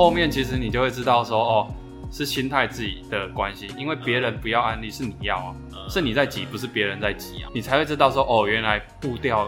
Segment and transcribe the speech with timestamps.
[0.00, 1.68] 后面其实你就会知道说，哦，
[2.10, 5.54] 是心态自己的关系，因为别人不要安利是你要啊，
[5.90, 9.46] 是你在急，不是别人在急啊，你才会知道说，哦，原来步调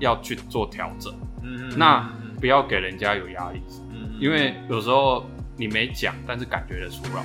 [0.00, 1.14] 要去做调整。
[1.44, 1.78] 嗯嗯。
[1.78, 2.04] 那
[2.40, 3.62] 不要给人家有压力，
[3.92, 5.24] 嗯，因为有时候
[5.56, 7.22] 你没讲，但是感觉得出来。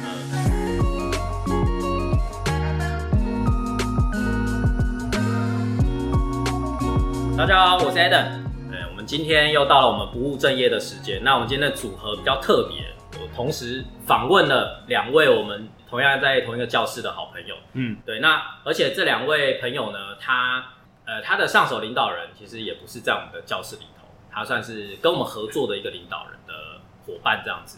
[7.35, 8.46] 大家好，我是 Adam。
[9.07, 11.23] 今天又到了我们不务正业的时间。
[11.23, 12.83] 那我们今天的组合比较特别，
[13.21, 17.55] 我同时访问了两位我们同样在同一个教室的好朋友。
[17.71, 18.19] 嗯，对。
[18.19, 20.61] 那而且这两位朋友呢，他
[21.05, 26.53] 呃他的上手领导人其实也不是在我们的教室里头，他算是跟我们合作的一个领导人的
[27.05, 27.77] 伙伴这样子。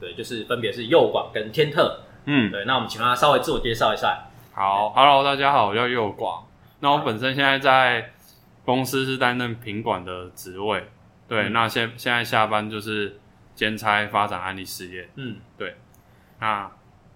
[0.00, 2.00] 对，就是分别是右广跟天特。
[2.24, 2.64] 嗯，对。
[2.64, 4.18] 那我们请他稍微自我介绍一下。
[4.54, 6.46] 好，Hello，大家好，我叫右广。
[6.78, 8.14] 那我本身现在在。
[8.64, 10.88] 公司是担任品管的职位，
[11.26, 13.18] 对，那现现在下班就是
[13.54, 15.76] 兼差发展安利事业，嗯，对，
[16.38, 16.70] 那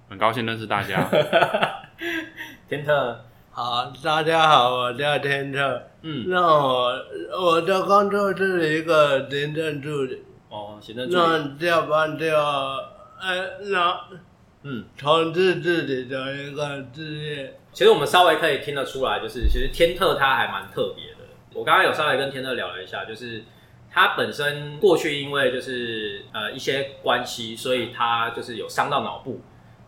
[0.08, 1.08] 很高兴认识大家。
[2.68, 6.92] 天特，好，大家好，我叫天特，嗯，那我
[7.40, 12.76] 我的工作是一个行政助理，哦，行政助理，那下班就要，
[13.20, 13.36] 哎，
[13.70, 14.00] 那，
[14.62, 17.60] 嗯，从事自己的一个职业。
[17.72, 21.13] 其实我们稍微可以听得出来，就是其实天特他还蛮特别。
[21.54, 23.44] 我刚刚有稍微跟天乐聊了一下，就是
[23.90, 29.40] 他本身过去因为就是呃一些关系，所以他就是有伤到脑部。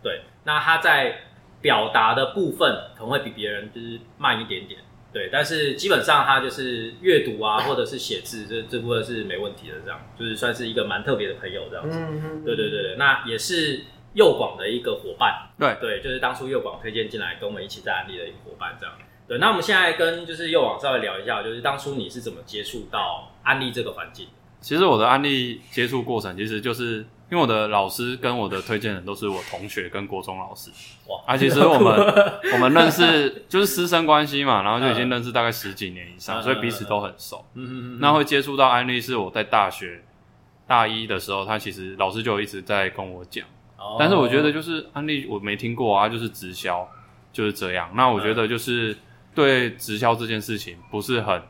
[0.02, 1.22] 对，那他在
[1.60, 4.80] 表达的部分可能会比别人就是慢一点点。
[5.12, 11.98] 对，但是基本上他就是阅读啊，或者是写字这这部分是没问题的，这样就是算是一个蛮特别的朋友这样子。
[11.98, 13.80] 嗯对对对对，那也是
[14.12, 15.48] 右广的一个伙伴。
[15.58, 18.94] 对对，就是当初右广推荐进来跟我们一起在安利的一个伙伴这样。
[19.28, 24.28] 对，那我们现在跟就是又往稍微聊一下，就是当初你是怎么接触到安利这个环境？
[24.60, 26.98] 其实我的安利接触过程，其实就是
[27.30, 30.70] 因为我的老师跟我的推荐人都是我同学跟国中老师。
[31.08, 31.20] 哇！
[31.26, 31.92] 啊，其实我们
[32.54, 37.44] 我们认识就是师生关系嘛，然后就已经认识大概十几年以上，所以彼此都很熟。
[37.54, 38.00] 嗯嗯嗯。
[38.00, 40.02] 那会接触到安利是我在大学
[40.68, 43.44] 大一的时候，他其实老师就一直在跟我讲。
[43.76, 43.96] 哦。
[43.98, 46.88] 但是我觉得就是安利我没听过啊，就是直销
[47.32, 47.90] 就是这样。
[47.94, 48.96] 那我觉得就是。
[49.36, 51.40] 对直销这件事情不是很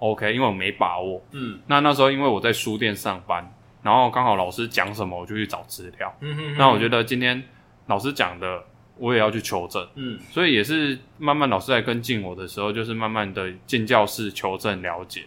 [0.00, 1.22] OK，因为我没把握。
[1.30, 6.12] 嗯，那那时候因为我在书店上班，然后刚好老师讲什么我就去找资料。
[6.20, 7.42] 嗯哼，那我觉得今天
[7.86, 8.64] 老师讲的
[8.96, 9.86] 我也要去求证。
[9.94, 15.24] 嗯，所以也是慢慢老师在跟进我的时候，就是慢慢的进教室求证了解。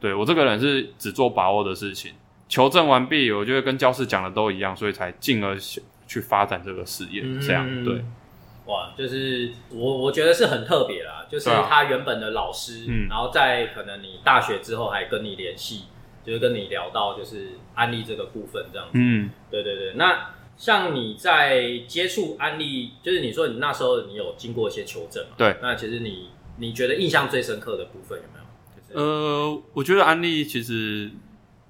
[0.00, 2.12] 对我这个人是只做把握的事情，
[2.48, 5.56] 求证完毕，我觉得跟教室讲的都一样，所以才进而
[6.06, 7.22] 去发展这个事业。
[7.40, 8.04] 这样对。
[8.66, 15.82] 哇，就是我我觉得是很特别啦，就是他原本的老师，嗯然后在可能你大学之后还跟你联系，
[16.24, 18.92] 就是跟你聊到就是安利这个部分这样子。
[18.94, 19.92] 嗯，对对对。
[19.96, 25.34] 那像你在接触安利，就是你说你那时候你有经过一些求证嘛？
[25.36, 25.54] 对。
[25.60, 28.44] 那其实你你觉得印象最深刻的部分有没有？
[28.74, 31.10] 就是呃，我觉得安利其实，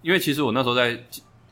[0.00, 1.02] 因为其实我那时候在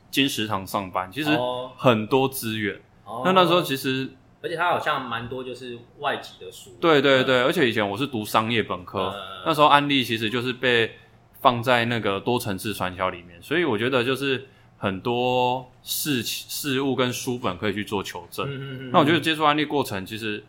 [0.09, 1.37] 金石堂上班，其实
[1.75, 2.79] 很多资源。
[3.03, 3.23] 哦。
[3.25, 4.07] 那那时候其实。
[4.43, 6.77] 而且它好像蛮多，就是外籍的书。
[6.81, 9.15] 对对对，而且以前我是读商业本科，
[9.45, 10.91] 那时候安利其实就是被
[11.39, 14.45] 放在那个多层次传销里面，所以我觉得就是
[14.77, 18.91] 很多事事物跟书本可以去做求证。
[18.91, 20.43] 那我觉得接触安利过程其实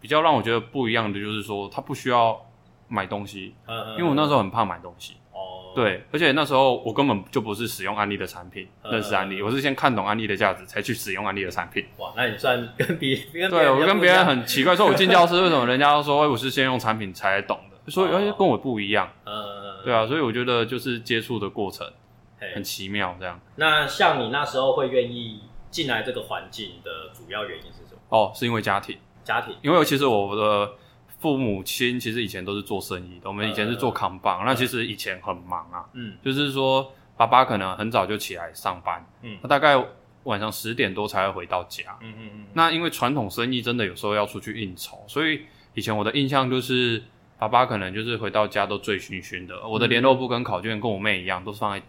[0.00, 2.40] 比较让我觉得不一样的，就是说它不需要
[2.86, 3.54] 买东西，
[3.98, 5.14] 因为我那时候很怕买东西。
[5.74, 11.84] 对，而且那时候我根本就不是使用安利的产品，认识安利，我是先看懂安利的价值，才去使用安利的产品。
[11.98, 13.16] 哇，那你算跟别
[13.48, 19.08] 对我跟别人很奇怪，说我进教室为什么人家都说我是先用产品才懂的，所以跟我不一样。
[19.24, 21.86] 嗯，对啊，所以我觉得就是接触的过程
[22.54, 23.40] 很奇妙，这样。
[23.56, 28.00] 那像你那时候会愿意进来这个环境的主要原因是什么？
[28.08, 30.72] 哦，是因为家庭，家庭，因为其实我的。
[31.20, 39.76] 父母亲其实以前都是做生意的，我们以前是做扛棒，那其实以前很忙啊，嗯，就是说爸爸可能很早就起来上班，嗯，他大概
[40.22, 45.42] 晚上十点多才会回到家，嗯嗯嗯，那因为传统生意真的有时候要出去应酬，所以
[45.74, 47.02] 以前我的印象就是
[47.38, 51.84] 爸爸可能就是回到家都醉醺醺的，我的联络簿跟考卷跟我妹一样都是放在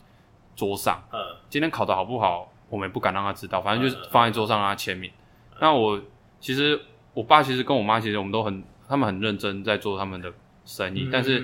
[0.57, 1.19] 桌上，嗯，
[1.49, 5.09] 今天考的好不好，我们也不敢让他知道，反正就是放在桌上让他签名。
[5.61, 6.01] 那我
[6.41, 6.77] 其实
[7.13, 8.61] 我爸其实跟我妈其实我们都很。
[8.91, 10.29] 他们很认真在做他们的
[10.65, 11.41] 生意，但是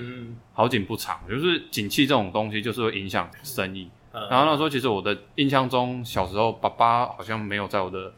[0.52, 3.90] 好景不长，就是景气这种东西就是会影响生意。
[4.12, 8.14] 然后那时候其实我的印象中，小时候爸爸好像没有在我的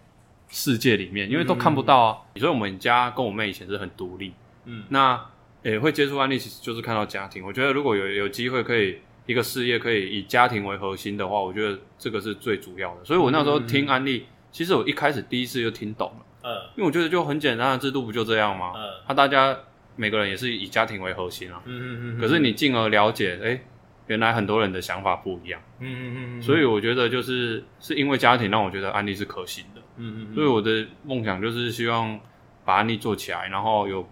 [0.47, 2.17] 世界里面，因为都看不到啊。
[2.37, 4.33] 所以我们家跟我妹以前是很独立，
[4.65, 5.23] 嗯，那
[5.61, 7.45] 也会接触案例，其实就是看到家庭。
[7.45, 8.97] 我觉得如果有有机会可以
[9.27, 13.05] 一个事业可以以家庭为核心的话，我觉得这个是最主要的。
[13.05, 18.74] 所以我那时候听安利，其实我一开始第一次就听懂了，嗯因为我觉得就很简单的制度不就这样吗？
[18.75, 19.57] 嗯他、大家
[19.95, 21.62] 每个人也是以家庭为核心啊。
[21.65, 23.62] 嗯嗯嗯，可是你进而了解，哎、
[24.07, 29.81] 原来很多人的想法不一样，嗯嗯嗯，所以我觉得就是是因为家庭让我觉得安利是可行的。
[29.97, 32.18] 嗯嗯所以我的梦想就是希望
[32.63, 34.07] 把安利做起来，然后有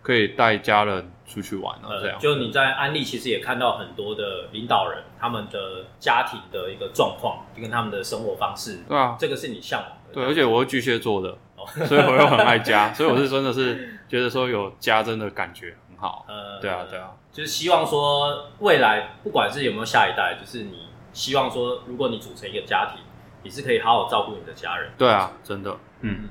[0.00, 2.14] 可以带家人出去玩啊，这样。
[2.14, 10.14] 呃，就你在安利其实也看到很多的领导人他们的家庭的一个状况，跟他们的生活方式，对啊，这个是你向往的。
[10.14, 16.24] 对，而且我是巨蟹座的，哦 所以我又很爱家，所以我是真的是觉得说有家真的感觉很好。
[16.28, 23.02] 呃，对啊，对啊，就是希望说未来不管是有没有下一代，就是你希望说，如果你组成一个家庭，
[23.42, 24.90] 你是可以好好照顾你的家人。
[24.98, 26.28] 对啊，真的，嗯，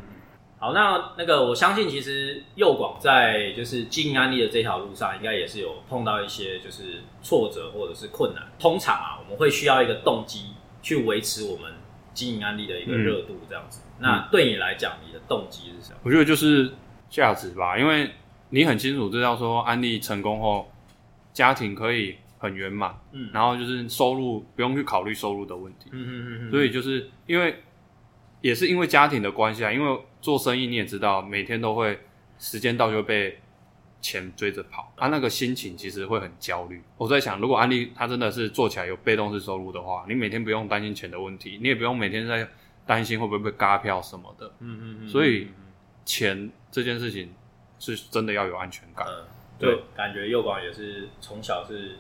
[0.60, 8.44] 好，那那个我相信，其实右广在就是经营安利的这条路上，应该也是有碰到一些就是挫折或者是困难。
[8.60, 11.72] 通常啊，我们会需要一个动机去维持我们
[12.14, 13.82] 经营安利的一个热度，这样子。
[14.00, 16.00] 那对你来讲，你的动机是什么？
[16.04, 16.72] 我觉得就是
[17.10, 18.12] 价值吧，因为
[18.50, 20.72] 你很清楚知道说安利成功后，
[21.32, 25.90] 家庭可以很圆满，嗯然后就是收入不用去考虑收入的问题。
[25.92, 27.64] 嗯嗯嗯所以就是因为
[28.42, 32.00] 也是因为家庭的关系啊，因为做生意你也知道，每天都会
[32.38, 33.40] 时间到就被
[34.04, 36.84] 钱追着跑，啊，那个心情其实会很焦虑。
[36.98, 42.46] 我在想，如果安利他真的是做起来有被动式收入的话，你每天不用担心钱的问题，你也不用每天在
[42.86, 44.46] 担心会不会被嘎票什么的。
[44.60, 45.48] 嗯嗯嗯，所以
[46.04, 47.34] 钱这件事情
[47.80, 49.08] 是真的要有安全感。
[49.08, 49.26] 嗯，
[49.58, 51.96] 对感觉佑广也是从小是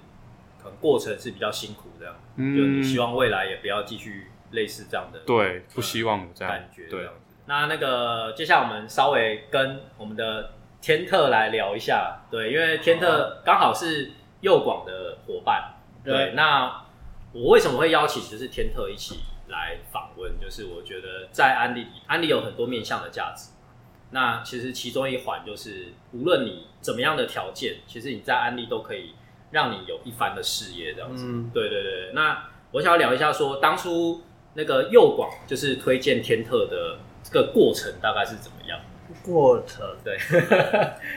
[0.61, 7.09] 可能过程是比较辛苦这样，就嗯你希望未来也不要继续类似这样的对，不希望有这样感觉这对。
[7.45, 10.53] 那那个接下来我们稍微跟我们的
[10.83, 16.83] 天特来聊一下，对，因为天特刚好是右广的伙伴，对，对那
[17.31, 20.37] 我为什么会邀请就是天特一起来访问？
[20.41, 23.51] 就是我觉得在安利里，安利有很多面向的价值。
[24.11, 29.15] 那其实其中一环就是，无论你怎么样的条件，其实你在安利都可以
[29.51, 31.25] 让你有一番的事业这样子。
[31.25, 34.21] 嗯对对对，那我想要聊一下说，当初
[34.55, 38.77] 那个右广就是推荐天特的这个过程大概是怎么样？
[39.21, 40.17] 过程， 对，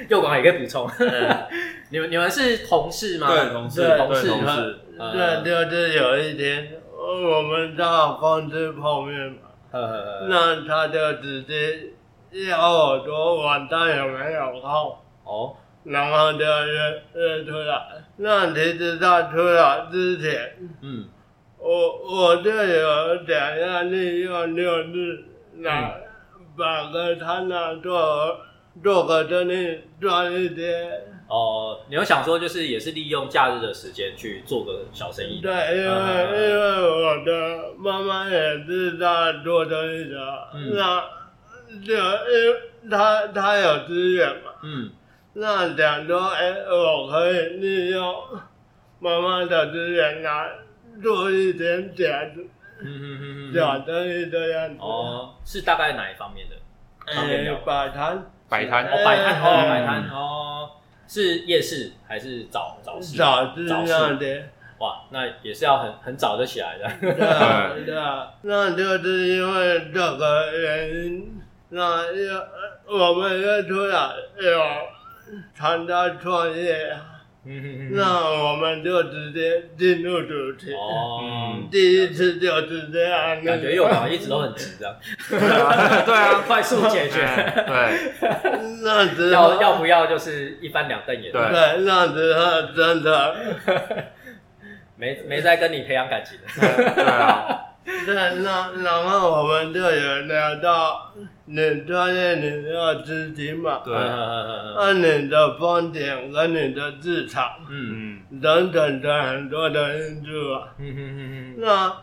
[0.08, 0.88] 右广也可以补充。
[1.90, 3.28] 你们你们是同事吗？
[3.28, 4.78] 对同事同事同事。
[4.98, 9.38] 呃对，就是有一天我们到公司碰面嘛，
[9.70, 11.90] 呃，那他就直接
[12.48, 17.82] 要我说晚上有没有空，哦，然后就约约出来。
[18.16, 21.08] 那其实他出来之前，嗯。
[21.58, 21.72] 我
[22.28, 25.24] 我就有想要利用六日
[25.62, 26.00] 来
[26.56, 28.40] 把个他那做
[28.82, 30.90] 做个生意赚一点。
[31.28, 35.40] 哦，你有想说就是也是利用假日的时间去做个小生意？
[35.40, 40.74] 对，因为、嗯因为我的妈妈也是在做生意的，嗯。
[40.76, 41.04] 那
[41.84, 44.90] 就因为她她有资源嘛，嗯。
[45.34, 48.14] 那想说，哎、我可以利用
[49.00, 50.52] 妈妈的资源来
[51.02, 52.04] 做一点假
[52.80, 54.76] 嗯嗯嗯假生意这样子。
[54.80, 56.56] 哦，是大概哪一方面的？
[57.14, 60.70] 方便哎、聊摆摊，摆摊哦，摆摊哦，哎摆摊哦，
[61.06, 63.16] 是夜市还是早早市？
[63.16, 64.42] 早市早市的。
[64.78, 66.84] 哇，那也是要很很早就起来的。
[67.00, 72.44] 对啊，对啊，那就是因为这个原因，那要
[72.86, 73.96] 我们要出来
[74.42, 74.82] 要
[75.54, 77.00] 参加创业，嗯
[77.92, 80.72] 那我们就直接进入主题。
[80.72, 84.94] 哦，嗯第一次就是这样，感觉又好一直都很急这样，
[86.04, 87.20] 对啊， 快速解决，
[87.66, 88.12] 对，
[88.82, 91.40] 那时要候要不要就是一翻两瞪眼，对。
[91.40, 93.36] 对，那时候真的，
[94.96, 96.94] 没没在跟你培养感情的。
[96.94, 101.12] 对啊，对，那然后我们就有聊到
[101.48, 103.94] 你创业你要资金嘛，对。
[103.94, 107.50] 嗯按你的风险跟你的市场。
[107.70, 108.20] 嗯。
[108.30, 110.68] 嗯，等等的很多的因素啊。
[110.78, 111.96] 嗯嗯嗯那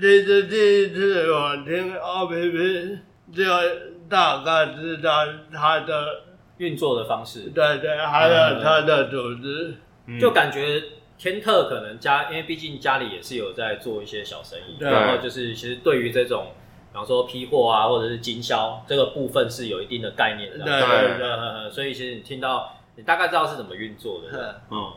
[0.00, 2.98] 其实第一次我听 OPP
[3.32, 3.42] 就
[4.08, 6.22] 大概知道它的
[6.58, 9.74] 运作的方式，对对，还有它的组织。
[10.06, 10.82] 嗯就感觉
[11.16, 14.90] 天特可能家，因为毕竟家里也是有在做一些小生意，对。
[14.90, 16.48] 然后就是其实对于这种，
[16.94, 20.64] 比方说批货啊，或者是经销这个部分是有一定的概念的。
[20.64, 21.28] 对对对。
[21.28, 24.92] 呃，所以其实你听到，你大概知道是怎么运作的，嗯，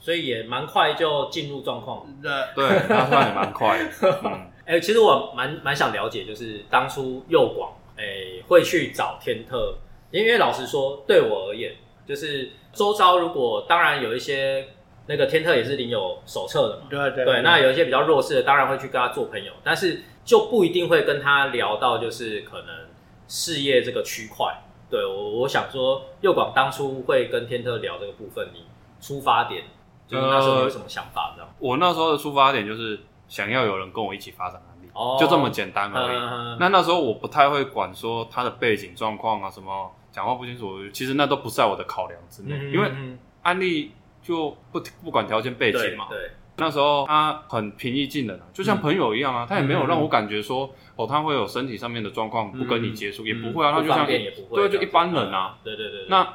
[0.00, 2.06] 所以也蛮快就进入状况。
[2.22, 3.78] 对，对，那算也蛮快
[4.64, 9.74] 哎、其实我蛮蛮想了解，就是当初右广哎、会去找天特，
[10.10, 11.74] 因为老实说，对我而言，
[12.06, 14.66] 就是周遭如果当然有一些
[15.06, 16.84] 那个天特也是领有手册的嘛。
[16.88, 22.68] 对对对，那有一些比较弱势的，当然会去跟他做朋友，但是就不一定会跟他聊到就是可能
[23.26, 24.62] 事业这个区块。
[24.90, 28.66] 对我，我想说，右广当初会跟天特聊这个部分，你
[29.00, 29.64] 出发点
[30.06, 31.50] 就是那时候有什么想法这样？
[31.58, 36.16] 我那时候的出发点就是想要有人跟我一起发展案例，哦就这么简单而已。
[36.18, 46.06] 嗯那那时候我不太会管说他的背景状况啊，什么讲话不清楚，其实那都不在我的考量之内，因为嗯案例就不不管条件背景嘛。
[46.10, 55.56] 对，对那时候他很平易近人啊，就像朋友一样啊，他也没有让我感觉说哦，他会有身体上面的状况不跟你接触，也不会啊，他就像对，就一般人啊。
[55.56, 55.64] 嗯。
[55.64, 56.26] 对对对对，那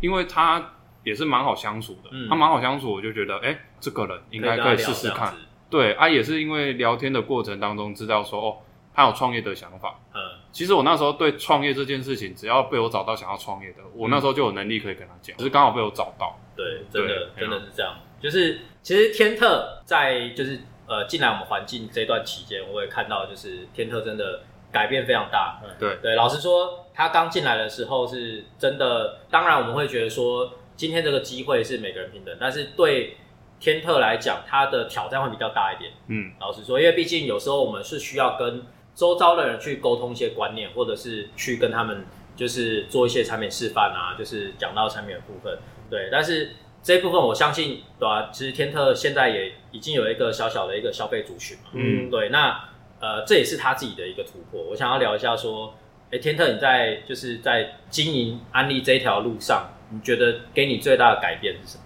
[0.00, 5.34] 因为他也是蛮好相处的，嗯他蛮好相处，我就觉得哎，这个人应该可以试试看。。
[5.68, 8.56] 对啊，也是因为聊天的过程当中知道说哦，
[8.94, 9.98] 他有创业的想法。
[10.14, 10.20] 嗯，
[10.52, 16.38] 其实我那时候对创业这件事情，只要被我找到想要创业的，我那时候就有能力可以跟他讲，只是刚好被我找到。
[16.56, 17.92] 对，真的真的是这样。
[18.24, 24.40] 就是其实天特在就是呃进来我们环境这段期间，我也看到就是天特真的
[24.72, 25.60] 改变非常大。
[25.62, 33.18] 嗯对对，老实说，他刚进来的时候是真的，当然我们会觉得说今天这个机会是每个人平等，但是对
[33.60, 35.92] 天特来讲，他的挑战会比较大一点。
[36.08, 38.62] 嗯，老实说，因为毕竟有时候我们是需要跟
[38.94, 45.58] 周遭的人去沟通一些观念，或者是去跟他们就是做一些产品示范啊，就是讲到产品的部分。
[45.90, 46.50] 对，但是
[46.84, 51.70] 这一部分我相信，对吧、其实天特现在也已经有一个小小的一个消费族群嘛。
[51.72, 52.62] 嗯对，那
[53.00, 54.62] 呃这也是他自己的一个突破。
[54.70, 55.74] 我想要聊一下说，
[56.12, 61.84] 哎，天特你在就是在经营安利这一条路上，你觉得给你最大的改变是什么？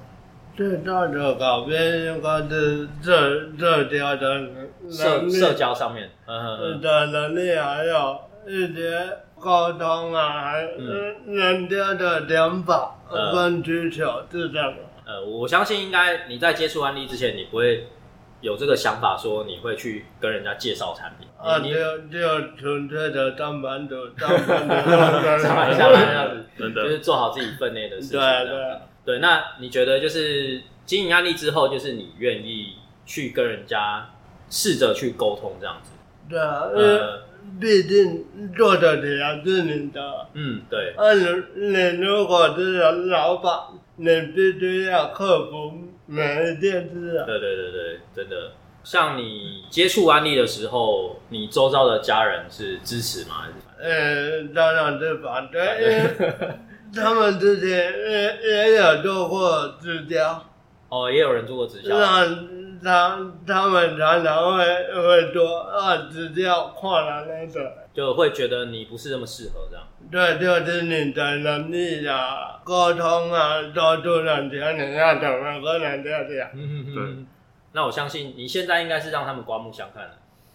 [0.57, 4.41] 最大的改变应该是社社交的
[4.91, 8.99] 社，社交上面，嗯嗯嗯，的能力，还有一些
[9.39, 14.88] 沟通啊，还嗯人家的想法嗯跟需求是这样的。
[15.09, 17.87] 呃，我相信应该你在接触安利之前，你不会
[18.43, 21.27] 有这个想法，说你会去跟人家介绍产品。
[21.39, 24.85] 啊，你就就纯粹的当班族，上班族，
[25.43, 28.21] 上班下来这样子，真的就是 做好自己分内的事情。
[28.21, 32.75] 对对，对，那你觉得就是经营案例之后，就是你愿意
[33.07, 34.11] 去跟人家
[34.51, 35.93] 试着去沟通这样子？
[36.29, 37.23] 对啊，呃，
[37.59, 40.27] 毕竟做的也是你的。
[40.35, 43.53] 嗯，对，啊，你你如果是老板，
[43.99, 45.73] 你必须要克服
[46.07, 47.27] 每一件事啊。
[47.27, 48.53] 对对对对，真的。
[48.85, 53.43] 像你接触安利的时候，你周遭的家人是支持吗？
[53.43, 53.87] 还是反对？
[53.87, 56.55] 呃，当然是反对，因为
[56.95, 60.43] 他们之前也也有做过直销，
[60.89, 61.99] 哦，也有人做过直销。
[61.99, 62.25] 那
[62.83, 67.88] 他他们常常会会说啊，直销跨栏那个。
[67.99, 69.85] 就会觉得你不是那么适合这样。
[70.09, 76.29] 对，就是你的能力啊、沟通啊，说出人家你要怎么跟人家讲。
[76.95, 77.27] 对，
[77.73, 80.13] 那我相信你现在应该是让他们刮目相看了，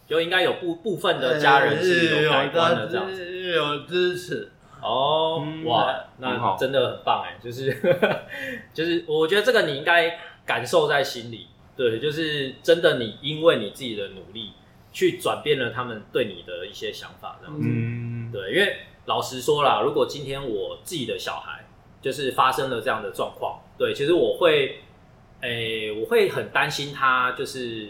[0.08, 3.18] 就应该有部部分的家人是有改观的这样子。
[3.18, 4.50] 子，有支持。
[4.82, 7.78] 哦，嗯哇，那真的很棒哎，就是
[8.74, 14.54] 就是，我觉得这个你应该感受在心里，对，就是真的你因为你自己的努力
[14.94, 17.68] 去转变了他们对你的一些想法，这样子。
[17.68, 21.66] 嗯，对，因为老实说啦，如果今天我自己的小孩
[22.02, 24.82] 就是发生了这样的状况，对，其实我会，
[25.42, 27.90] 诶、我会很担心他就是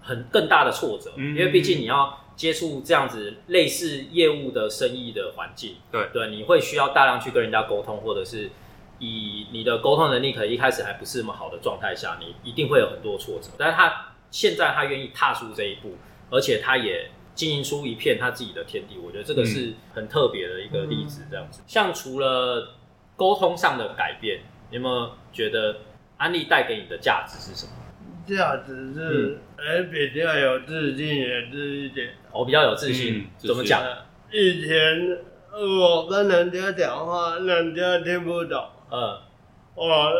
[0.00, 1.36] 很更大的挫折，嗯。
[1.36, 6.08] 因为毕竟你要接触这样子类似业务的生意的环境，对。
[6.12, 8.50] 对，你会需要大量去跟人家沟通，或者是
[9.00, 15.96] 以你的沟通能力可能一开始还不是那么好的状态下，你一定会有很多挫折，但是他现在他愿意踏出这一步，
[16.34, 21.22] 而且他也经营出一片他自己的天地，我觉得这个是很特别的一个例子。
[21.30, 22.74] 这样子，像除了
[23.16, 25.76] 沟通上的改变，你有没有觉得
[26.16, 27.72] 安利带给你的价值是什么？
[28.26, 32.14] 价值是，哎、比较有自信也是一点。
[32.32, 33.82] 我比较有自信，嗯怎么讲？
[34.32, 35.18] 以前
[35.52, 39.18] 我跟人家讲话，人家听不懂，嗯，
[39.74, 40.10] 我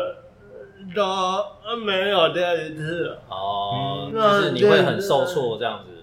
[0.93, 3.17] 都没有第一次。
[3.27, 5.94] 哦，嗯就是你会很受挫这样子，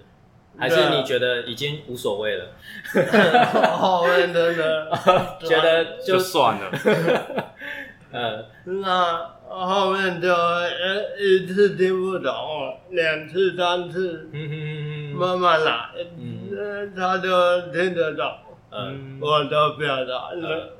[0.59, 2.47] 还是你觉得已经无所谓了？
[3.77, 4.91] 后面真的
[5.41, 6.71] 觉得就就算了，
[8.13, 10.29] 呃，那后面就
[11.19, 12.33] 一一次听不懂，
[12.91, 14.29] 两次、三次，
[15.15, 15.91] 慢慢来，
[16.95, 18.31] 他就听得懂
[18.71, 20.33] 嗯，我的表达。
[20.33, 20.79] 了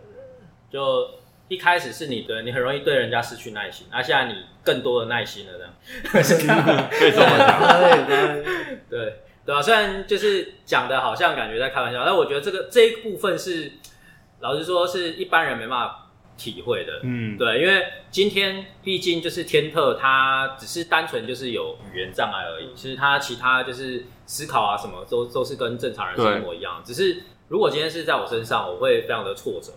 [0.71, 1.11] 就
[1.49, 5.71] 一开始是你对你很容易对人家失去耐心，而、现在你更多的耐心了，这样。
[6.91, 7.61] 可以这么讲。
[7.61, 13.73] 可以可以，对对啊，虽然就是讲的好像感觉在开玩笑，但我觉得这个这一部分是，
[14.41, 17.01] 老实说是一般人没办法体会的。
[17.03, 26.81] 嗯，对，因为今天毕竟就是天特，他只是单纯就是有语言障碍而已，其实他其他就是思考啊什么都都是跟正常人是一模一样。
[26.85, 29.73] 只是如果今天是在我身上，我会非常的挫折，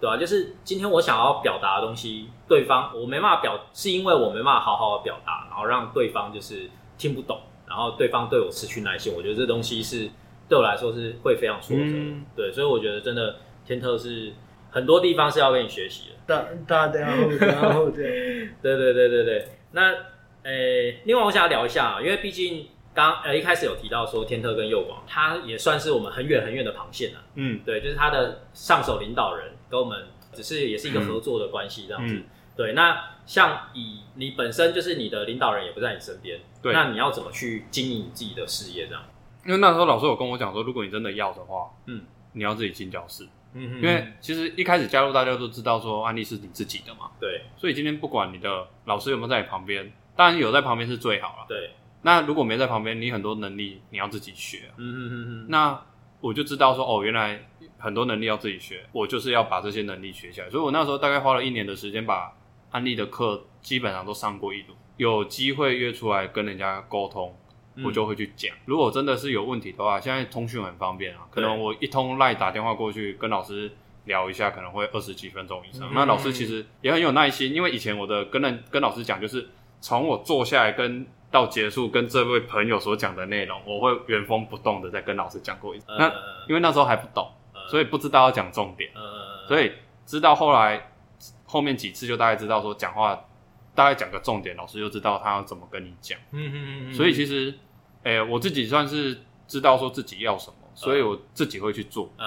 [0.00, 9.12] 对吧、就是今天我想要表达的东西，对方我没办法表，是因为我没办法好好的表达，然后让对方就是听不懂，然后对方对我失去耐心。
[9.14, 10.08] 我觉得这东西是
[10.48, 11.88] 对我来说是会非常挫折的。
[11.90, 14.32] 嗯对，所以我觉得真的天特是
[14.70, 16.14] 很多地方是要跟你学习的。
[16.26, 19.94] 大大家互相互相， 对对对对对，那
[20.42, 27.20] 诶、另外我想要聊一下，因为毕竟刚呃一开始有提到说天特跟右广，他也算是我们很远很远的螃蟹啊。
[27.34, 32.14] 嗯对，就是他的上手领导人跟我们只是也是一个合作的关系这样子。
[32.14, 32.24] 嗯
[32.58, 39.02] 对，那像以你本身就是你的领导人也不在你身边，对那你要怎么去经营你自己的事业这样？
[39.46, 51.46] 因为那时候老师有跟我讲说，如果你真的要的话，嗯你要自己进教室，嗯因为其实一开始加入大家都知道说安利是你自己的嘛，对所以今天不管你的老师有没有在你旁边，当然有在旁边是最好了。
[51.48, 51.70] 对，
[52.02, 55.80] 那如果没在旁边，你很多能力你要自己学，嗯嗯嗯嗯，那
[56.20, 57.48] 我就知道说哦，原来
[57.78, 60.50] 很多能力要自己学，我就是要把这些能力学起来。
[60.50, 62.32] 所以我那时候大概花了一年的时间，把
[62.70, 64.76] 安利的课基本上都上过一轮。
[64.96, 67.36] 有机会约出来跟人家沟通，
[67.76, 68.54] 嗯我就会去讲。
[68.64, 73.70] 如果真的是有问题的话，现在通讯很方便啊，可能我一通赖打电话过去跟老师
[74.06, 75.88] 聊一下，可能会二十几分钟以上。
[75.88, 79.48] 嗯那老师其实也很有耐心，因为以前我的跟人跟老师讲，就是
[79.80, 85.84] 从我坐下来跟到结束跟这位朋友所讲的内容，我会原封不动的再跟老师讲过一次。
[85.88, 86.12] 呃那
[86.48, 87.30] 因为那时候还不懂，
[87.70, 89.70] 所以不知道要讲重点，呃，所以
[90.04, 90.90] 知道后来
[91.48, 93.24] 后面几次就大概知道说讲话
[93.74, 96.18] 大概讲个重点，老师就知道他要怎么跟你讲。
[96.30, 97.52] 嗯嗯嗯，所以其实，
[98.02, 102.12] 诶、我自己算是知道说自己要什么，所以我自己会去做。
[102.18, 102.26] 嗯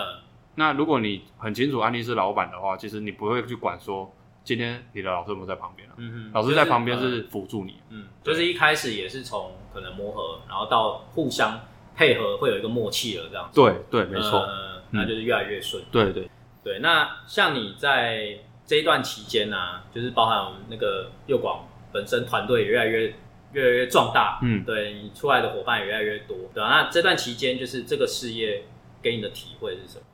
[0.56, 7.78] 那如果你很清楚安利是老板的话，其实你不会去管说今天你的老师有没有在旁边啊嗯嗯，老师在旁边是是辅助你。
[7.90, 11.58] 嗯，就是一开始也是从可能磨合，然后到互相
[11.96, 13.62] 配合，会有一个默契了这样子。
[13.62, 15.82] 对对，没错，呃那就是越来越顺。
[15.90, 16.30] 对对，
[16.64, 18.38] 对，那像你在
[18.72, 23.14] 这一段期间呢、就是包含我们那个右广本身团队也越来越
[23.52, 24.64] 越来越壮大，嗯。
[24.64, 28.64] 对你出来的伙伴也越来越多，对吧、那这段期间，就是这个事业
[29.02, 30.06] 给你的体会是什么？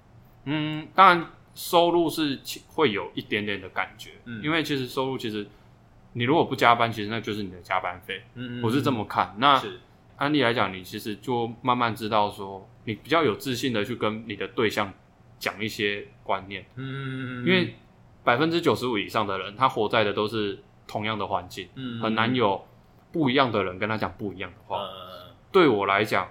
[0.45, 4.41] 嗯，当然收入是其会有一点点的感觉，嗯。
[4.43, 5.45] 因为其实收入其实
[6.13, 9.35] 你如果不加班，其实那就是你的加班费，嗯嗯我是这么看。
[9.37, 9.79] 那是
[10.15, 14.91] 安利来讲，你其实就慢慢知道说，你比较有自信的去跟你的对象
[15.37, 17.75] 讲一些观念，嗯嗯嗯，因为
[18.27, 22.61] 百分之九十五以上的人，他活在的都是同样的环境，嗯很难有
[23.09, 24.81] 不一样的人跟他讲不一样的话。
[24.83, 26.29] 嗯对我来讲，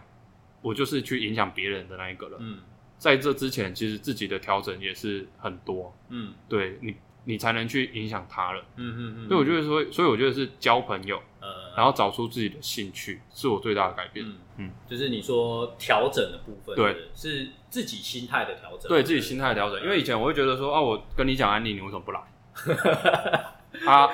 [0.60, 2.38] 我就是去影响别人的那一个人。
[2.38, 2.58] 嗯。
[2.98, 6.34] 在这之前，其实自己的调整也是很多，嗯。
[6.46, 6.94] 对你，
[7.26, 8.62] 你才能去影响他人。
[8.76, 14.24] 嗯嗯嗯，所以我觉得说，所以我觉得是交朋友，呃，然后找出自己的兴趣，是我最大的改变。
[14.24, 22.20] 嗯嗯嗯，就是你说调整的部分，对，是自己心态的调整，对自己心态的调整，因为以前我会觉得说，啊，我跟你讲安利，你为什么不来？
[23.84, 24.08] 啊，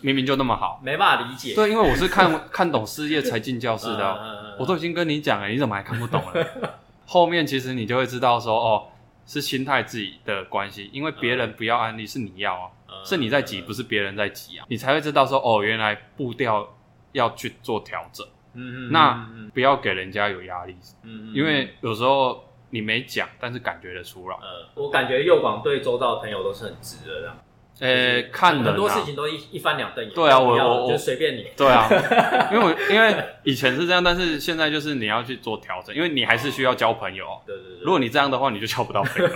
[0.00, 0.80] 明明就那么好。
[0.82, 6.46] 没办法理解，对，因为我是看看懂事业才进教室的我都已经跟你讲了，你怎么还看不懂了？
[7.04, 8.86] 后面其实你就会知道说，哦，
[9.26, 16.76] 是心态自己的关系，因为别人不要安利是你要啊，嗯是你在挤，不是别人在挤啊，你才会知道说，哦，原来步调
[17.12, 21.34] 要去做调整，嗯嗯，那嗯不要给人家有压力，嗯，嗯。
[21.34, 24.36] 因为有时候你没讲，但是感觉得出来。
[24.36, 27.38] 呃，我感觉右广对周遭的朋友都是很直的，这样，
[27.80, 31.88] 呃，看人很多事啊，情都一一翻两瞪眼，对啊我我我就随便你，对啊，
[32.52, 37.26] 因为我因为以前是这样，但是现在就是你要去做调整，因为你还是需要交朋友。
[37.44, 39.28] 对对对，如果你这样的话，你就交不到朋友，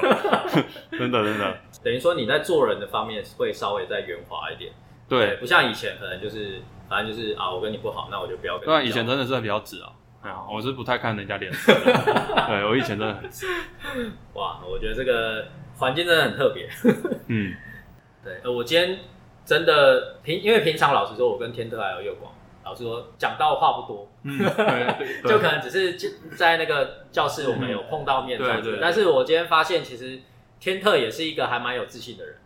[0.98, 1.59] 真的真的。
[1.83, 4.70] 等于说你在做人的方面会稍微再圆滑一点，
[5.09, 9.90] 对，不像以前可能就是反正就是啊，我跟你不好，那我就不要跟你对啊，以前真的是比较直啊。
[10.22, 11.92] 哎呀，我是不太看人家脸色的。
[12.48, 13.46] 对我以前真的很直。
[14.35, 15.46] 哇，我觉得这个
[15.77, 16.68] 环境真的很特别。
[17.29, 17.55] 嗯，
[18.29, 18.99] 对，呃，我今天
[19.47, 22.31] 真的平，因为平常老实说，我跟天特还有月光，
[22.64, 25.95] 老实说讲到话不多，嗯，对 就可能只是
[26.37, 28.62] 在那个教室我们有碰到面这样子。
[28.64, 30.21] 对对对但是我今天发现，其实
[30.61, 32.37] 天特也是一个还蛮有自信的人，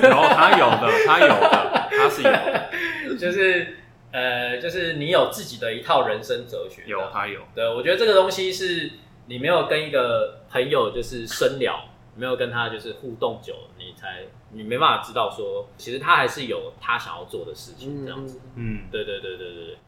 [0.00, 2.70] 然后他有的，他有的，他是有的，
[3.18, 3.76] 就是
[4.12, 6.82] 呃，就是你有自己的一套人生哲学。
[6.86, 7.40] 有他有。
[7.54, 8.92] 对，我觉得这个东西是
[9.26, 11.78] 你没有跟一个朋友就是深聊，
[12.18, 18.40] 没有跟他就是互动久了，你才你没办法知道说，其实他还是有他想要做的事情这样子。
[18.56, 19.78] 嗯，对对对对对对，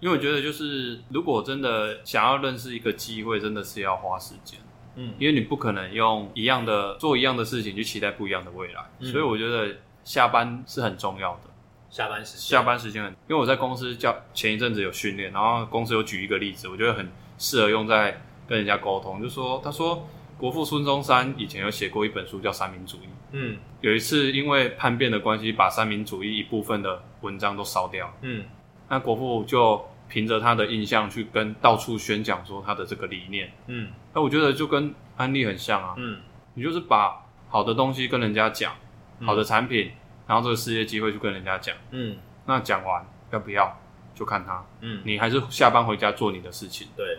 [0.00, 4.60] 因为我觉得就是，如果真的想要认识一个机会，真的是要花时间。
[4.96, 9.74] 嗯因为你不可能用一样的做一样的事情去期待不一样的未来，嗯所以我觉得
[10.04, 11.50] 下班是很重要的。
[11.90, 20.06] 下班时间下班时间很，因为我在公司教前一阵子有训练，然后公司有举一个例子，我觉得很适合用在跟人家沟通，就说他说
[20.38, 23.56] 国父孙中山以前有写过一本书叫《三民主义》，嗯。
[23.80, 28.44] 有一次因为叛变的关系，把三民主义一部分的文章都烧掉，嗯。
[28.88, 33.88] 那国父就凭着他的印象去跟到处宣讲说他的这个理念，嗯。
[34.12, 36.18] 那我觉得就跟安利很像啊，嗯。
[36.54, 38.72] 你就是把好的东西跟人家讲，
[39.20, 39.26] 嗯。
[39.26, 39.92] 好的产品，
[40.26, 41.74] 然后这个事业机会去跟人家讲。
[41.90, 42.16] 嗯。
[42.46, 43.80] 那讲完要不要？
[44.14, 46.86] 就看他，嗯，你还是下班回家做你的事情。
[46.96, 47.18] 对，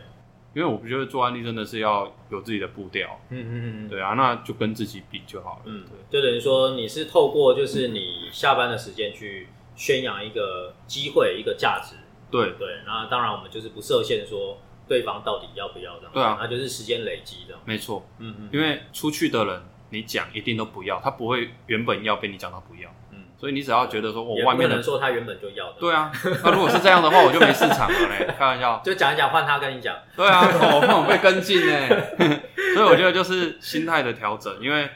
[0.56, 5.62] 因为我不觉得做案例真的是要有自己的步调，嗯嗯嗯对啊，那就跟自己比就好了。
[5.66, 11.96] 嗯对，就等于说你是透过就是你下班的时间去宣扬一个机会一个价值，
[12.32, 12.54] 对。
[12.58, 16.38] 对，那当然我们就是不设限说对方到底要不要这样，对啊。
[16.40, 23.05] 那就是时间累积这样，没错，嗯嗯因为出去的人你讲一定都不要，他不会原本要被你讲到不要，嗯，
[23.46, 26.12] 所以你只要觉得说我外面的，说他原本就要的，对啊，
[26.44, 30.42] 那如果是这样的话，我就没市场了嘞， 开玩笑，就讲一讲换他跟你讲，对啊，
[30.74, 31.88] 我怕我被跟进呢，
[32.74, 34.90] 所以我觉得就是心态的调整，因为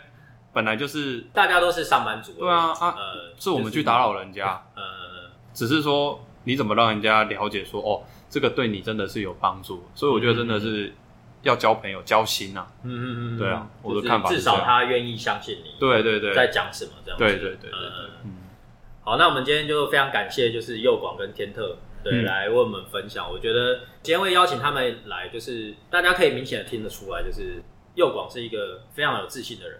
[0.51, 4.81] 本来就是 大家都是上班族对啊啊呃，是我们去打扰人家，呃，
[5.53, 10.91] 只是说你怎么让人家了解说哦，这个对你真的是有帮助，所以我觉得真的是
[11.43, 12.65] 要交朋友、交心啊。
[12.83, 17.79] 嗯嗯嗯，对啊我的看法至少他愿意相信你，对对对，在讲什么这样子，对对对对
[18.25, 18.31] 嗯，
[19.09, 23.27] 好，那我们今天就非常感谢，就是佑广跟天特，对，嗯来为我们分享。
[23.27, 27.63] 我觉得今天会邀请他们来，就是大家可以明显的听得出来，就是
[27.95, 29.79] 佑广是一个非常有自信的人。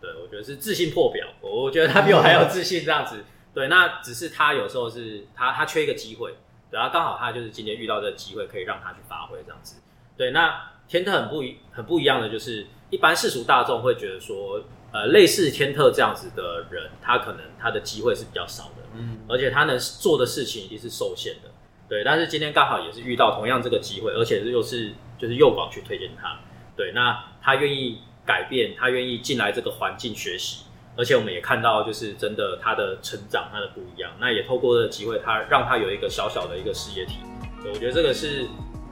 [0.00, 3.22] 对我觉得是自信破表，我我觉得他比我还有自信这样子。
[3.52, 6.30] 对，那只是他有时候是他他缺一个机会，
[6.70, 9.82] 对，然后刚好他就是今天遇到这个机会，可以让他去发挥这样子。
[10.16, 21.50] 对，那天特很不一很不一样的就是，一般世俗大众会觉得说，呃，类似天特这样子的人，他可能他的机会是比较少的，嗯，而且他能做的事情一定是受限的。
[21.88, 26.38] 对，但是今天刚好也是遇到同样这个机会，而且又是就是右广去推荐他。
[26.76, 30.64] 对，那他愿意改变，他愿意进来这个环境学习，
[30.96, 34.10] 而且我们也看到就是真的他的成长，他的不一样。
[34.20, 37.16] 那也透过这个机会，他让他有一个小小的一个事业体。
[37.62, 38.46] 对，我觉得这个是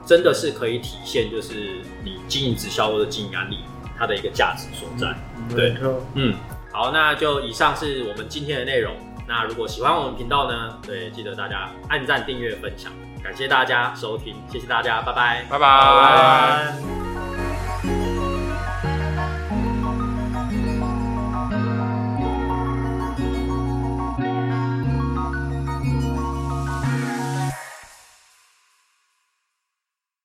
[0.05, 3.59] 真的是可以体现，就是你经营直销或者经营安利
[3.97, 5.15] 它的一个价值所在。
[5.55, 5.75] 对，
[6.15, 6.33] 嗯，
[6.71, 8.95] 好，那就以上是我们今天的内容。
[9.27, 12.91] 那如果喜欢我们频道呢，对，记得大家按赞、订阅、分享，
[13.23, 15.59] 感谢大家收听，谢谢大家，拜拜，拜拜。
[15.59, 17.00] 拜拜。